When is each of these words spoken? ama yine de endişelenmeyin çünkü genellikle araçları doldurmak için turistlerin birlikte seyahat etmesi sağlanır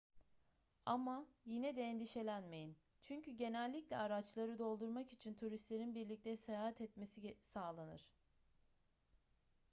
ama 0.85 1.25
yine 1.45 1.75
de 1.75 1.81
endişelenmeyin 1.81 2.75
çünkü 3.01 3.31
genellikle 3.31 3.97
araçları 3.97 4.57
doldurmak 4.59 5.13
için 5.13 5.33
turistlerin 5.33 5.95
birlikte 5.95 6.37
seyahat 6.37 6.81
etmesi 6.81 7.37
sağlanır 7.41 8.07